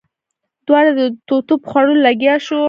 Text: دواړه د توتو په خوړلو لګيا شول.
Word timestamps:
دواړه 0.67 0.91
د 0.99 1.01
توتو 1.27 1.53
په 1.61 1.67
خوړلو 1.71 2.03
لګيا 2.07 2.35
شول. 2.45 2.59